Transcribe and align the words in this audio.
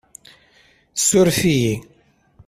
Suref-iyi! 1.05 1.75